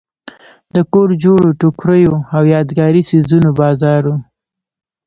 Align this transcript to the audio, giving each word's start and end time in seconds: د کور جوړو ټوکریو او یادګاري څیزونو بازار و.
د 0.75 0.77
کور 0.93 1.09
جوړو 1.23 1.49
ټوکریو 1.61 2.13
او 2.35 2.43
یادګاري 2.53 3.01
څیزونو 3.09 3.49
بازار 3.59 4.01
و. 4.09 4.15